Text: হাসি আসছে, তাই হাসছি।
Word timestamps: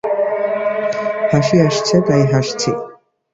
হাসি 1.31 1.57
আসছে, 1.67 1.95
তাই 2.07 2.23
হাসছি। 2.31 2.69